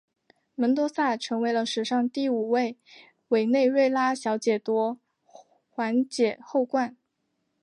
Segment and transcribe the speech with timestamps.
[0.55, 2.75] 门多萨成为了史上第五位
[3.27, 4.97] 委内瑞拉小姐夺
[5.69, 6.97] 环姐后冠。